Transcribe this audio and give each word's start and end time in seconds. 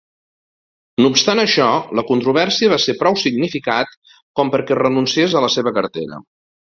No 1.03 1.09
obstant 1.15 1.41
això, 1.41 1.67
la 1.99 2.05
controvèrsia 2.07 2.71
va 2.73 2.79
ser 2.85 2.95
prou 3.03 3.19
significat 3.27 3.93
com 4.41 4.53
per 4.57 4.63
a 4.65 4.69
que 4.71 4.79
renuncies 4.85 5.37
a 5.37 5.45
la 5.47 5.53
seva 5.57 5.75
cartera. 5.81 6.19